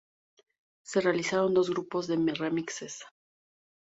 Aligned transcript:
Se 0.83 0.99
realizaron 0.99 1.53
dos 1.53 1.69
grupos 1.69 2.07
de 2.07 2.15
remixes. 2.33 3.03